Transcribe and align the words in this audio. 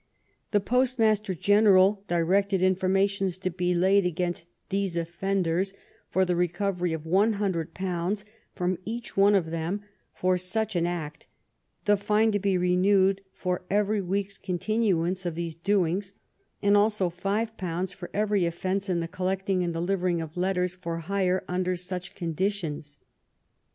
The 0.49 0.59
postmaster 0.59 1.35
general 1.35 2.03
directed 2.07 2.63
informations 2.63 3.37
to 3.37 3.51
be 3.51 3.75
laid 3.75 4.03
against 4.03 4.47
these 4.69 4.97
offenders 4.97 5.75
for 6.09 6.25
the 6.25 6.35
recovery 6.35 6.91
of 6.91 7.05
one 7.05 7.33
hundred 7.33 7.75
pounds 7.75 8.25
from 8.55 8.79
each 8.83 9.15
one 9.15 9.35
of 9.35 9.51
them 9.51 9.83
for 10.15 10.39
such 10.39 10.75
an 10.75 10.87
act, 10.87 11.27
the 11.85 11.97
fine 11.97 12.31
to 12.31 12.39
be 12.39 12.57
renewed 12.57 13.21
for 13.31 13.61
every 13.69 14.01
week's 14.01 14.39
continu 14.39 15.07
ance 15.07 15.23
of 15.27 15.35
these 15.35 15.53
doings, 15.53 16.13
and 16.63 16.75
also 16.75 17.11
five 17.11 17.55
pounds 17.55 17.93
for 17.93 18.09
every 18.11 18.47
offence 18.47 18.89
in 18.89 19.01
the 19.01 19.07
collecting 19.07 19.61
and 19.61 19.71
delivering 19.71 20.19
of 20.19 20.35
letters 20.35 20.73
for 20.73 20.97
hire 20.97 21.43
under 21.47 21.75
such 21.75 22.15
conditions. 22.15 22.97